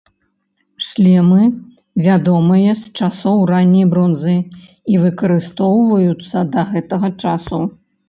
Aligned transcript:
Шлемы 0.85 1.43
вядомыя 2.07 2.71
з 2.81 2.91
часоў 3.01 3.37
ранняй 3.53 3.87
бронзы 3.93 4.35
і 4.95 5.01
выкарыстоўваюцца 5.07 6.37
да 6.53 6.61
гэтага 6.75 7.07
часу. 7.25 7.67